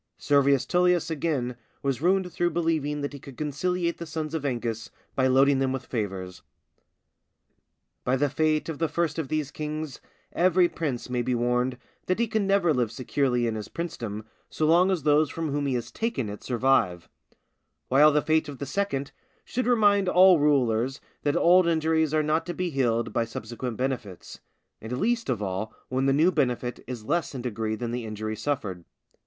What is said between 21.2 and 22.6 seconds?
that old injuries are not to